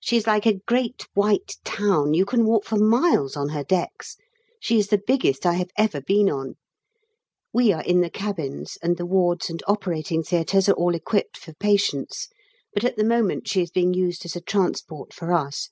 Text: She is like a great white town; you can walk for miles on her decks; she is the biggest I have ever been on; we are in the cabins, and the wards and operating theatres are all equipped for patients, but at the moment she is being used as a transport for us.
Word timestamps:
She 0.00 0.16
is 0.16 0.26
like 0.26 0.46
a 0.46 0.54
great 0.66 1.06
white 1.12 1.56
town; 1.64 2.14
you 2.14 2.24
can 2.24 2.46
walk 2.46 2.64
for 2.64 2.78
miles 2.78 3.36
on 3.36 3.50
her 3.50 3.62
decks; 3.62 4.16
she 4.58 4.78
is 4.78 4.88
the 4.88 4.96
biggest 5.06 5.44
I 5.44 5.52
have 5.56 5.68
ever 5.76 6.00
been 6.00 6.30
on; 6.30 6.54
we 7.52 7.70
are 7.70 7.82
in 7.82 8.00
the 8.00 8.08
cabins, 8.08 8.78
and 8.82 8.96
the 8.96 9.04
wards 9.04 9.50
and 9.50 9.62
operating 9.68 10.22
theatres 10.22 10.70
are 10.70 10.72
all 10.72 10.94
equipped 10.94 11.36
for 11.36 11.52
patients, 11.52 12.28
but 12.72 12.84
at 12.84 12.96
the 12.96 13.04
moment 13.04 13.48
she 13.48 13.60
is 13.60 13.70
being 13.70 13.92
used 13.92 14.24
as 14.24 14.34
a 14.34 14.40
transport 14.40 15.12
for 15.12 15.30
us. 15.30 15.68